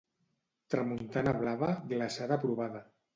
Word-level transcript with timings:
Tramuntana 0.73 1.33
blava, 1.41 1.69
glaçada 1.91 2.39
provada. 2.47 2.83